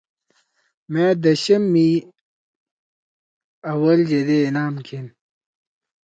مأ 0.91 1.05
دشم 1.23 1.63
می 1.73 1.87
اوّل 3.71 3.99
یدے 4.11 4.39
انعام 4.47 4.73
گھیِن۔ 4.85 5.05